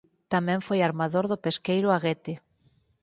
Tamén 0.33 0.59
foi 0.67 0.79
armador 0.81 1.25
do 1.31 1.41
pesqueiro 1.45 1.89
Aguete. 1.97 2.33